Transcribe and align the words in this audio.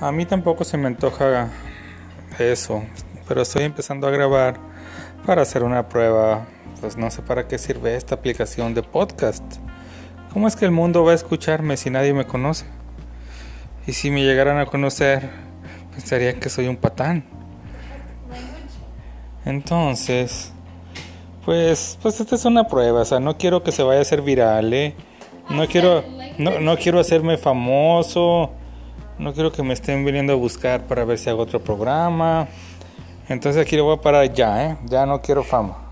A 0.00 0.12
mí 0.12 0.26
tampoco 0.26 0.62
se 0.62 0.76
me 0.76 0.88
antoja 0.88 1.48
eso, 2.38 2.82
pero 3.26 3.40
estoy 3.40 3.62
empezando 3.64 4.06
a 4.06 4.10
grabar 4.10 4.58
para 5.24 5.40
hacer 5.40 5.62
una 5.62 5.88
prueba. 5.88 6.46
Pues 6.82 6.98
no 6.98 7.10
sé 7.10 7.22
para 7.22 7.48
qué 7.48 7.56
sirve 7.56 7.96
esta 7.96 8.14
aplicación 8.14 8.74
de 8.74 8.82
podcast. 8.82 9.42
¿Cómo 10.34 10.48
es 10.48 10.54
que 10.54 10.66
el 10.66 10.70
mundo 10.70 11.02
va 11.02 11.12
a 11.12 11.14
escucharme 11.14 11.78
si 11.78 11.88
nadie 11.88 12.12
me 12.12 12.26
conoce? 12.26 12.66
Y 13.86 13.92
si 13.92 14.10
me 14.10 14.22
llegaran 14.22 14.58
a 14.58 14.66
conocer, 14.66 15.30
pensarían 15.92 16.40
que 16.40 16.50
soy 16.50 16.68
un 16.68 16.76
patán. 16.76 17.24
Entonces, 19.46 20.52
pues, 21.46 21.98
pues 22.02 22.20
esta 22.20 22.34
es 22.34 22.44
una 22.44 22.66
prueba, 22.66 23.00
o 23.00 23.04
sea, 23.06 23.18
no 23.18 23.38
quiero 23.38 23.62
que 23.62 23.72
se 23.72 23.82
vaya 23.82 24.00
a 24.00 24.02
hacer 24.02 24.20
viral, 24.20 24.74
¿eh? 24.74 24.94
No 25.48 25.66
quiero, 25.66 26.04
no, 26.36 26.60
no 26.60 26.76
quiero 26.76 27.00
hacerme 27.00 27.38
famoso. 27.38 28.50
No 29.18 29.32
quiero 29.32 29.50
que 29.50 29.62
me 29.62 29.72
estén 29.72 30.04
viniendo 30.04 30.34
a 30.34 30.36
buscar 30.36 30.86
para 30.86 31.04
ver 31.04 31.18
si 31.18 31.30
hago 31.30 31.42
otro 31.42 31.60
programa. 31.60 32.48
Entonces 33.28 33.62
aquí 33.62 33.76
lo 33.76 33.84
voy 33.84 33.96
a 33.96 34.00
parar 34.00 34.32
ya, 34.32 34.66
¿eh? 34.66 34.76
Ya 34.84 35.06
no 35.06 35.20
quiero 35.22 35.42
fama. 35.42 35.85